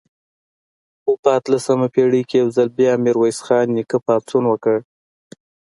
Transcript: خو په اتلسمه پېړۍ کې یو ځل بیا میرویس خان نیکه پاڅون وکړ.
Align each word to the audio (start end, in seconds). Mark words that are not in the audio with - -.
خو 1.01 1.11
په 1.23 1.29
اتلسمه 1.39 1.87
پېړۍ 1.93 2.21
کې 2.29 2.35
یو 2.41 2.49
ځل 2.55 2.67
بیا 2.77 2.93
میرویس 3.03 3.37
خان 3.45 3.67
نیکه 3.75 3.97
پاڅون 4.05 4.43
وکړ. 4.47 4.77